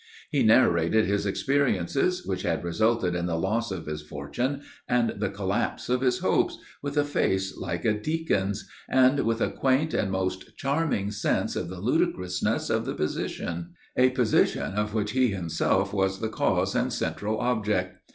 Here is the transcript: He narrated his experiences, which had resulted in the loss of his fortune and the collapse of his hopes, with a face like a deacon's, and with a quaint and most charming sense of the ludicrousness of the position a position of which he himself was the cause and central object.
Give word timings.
He 0.31 0.41
narrated 0.41 1.05
his 1.05 1.27
experiences, 1.27 2.25
which 2.25 2.41
had 2.41 2.63
resulted 2.63 3.13
in 3.13 3.27
the 3.27 3.37
loss 3.37 3.69
of 3.69 3.85
his 3.85 4.01
fortune 4.01 4.63
and 4.87 5.11
the 5.19 5.29
collapse 5.29 5.89
of 5.89 6.01
his 6.01 6.17
hopes, 6.17 6.57
with 6.81 6.97
a 6.97 7.03
face 7.03 7.55
like 7.55 7.85
a 7.85 7.93
deacon's, 7.93 8.67
and 8.89 9.19
with 9.19 9.41
a 9.41 9.51
quaint 9.51 9.93
and 9.93 10.09
most 10.09 10.57
charming 10.57 11.11
sense 11.11 11.55
of 11.55 11.69
the 11.69 11.79
ludicrousness 11.81 12.71
of 12.71 12.85
the 12.85 12.95
position 12.95 13.75
a 13.95 14.09
position 14.09 14.73
of 14.73 14.95
which 14.95 15.11
he 15.11 15.27
himself 15.27 15.93
was 15.93 16.19
the 16.19 16.29
cause 16.29 16.73
and 16.73 16.91
central 16.93 17.39
object. 17.39 17.99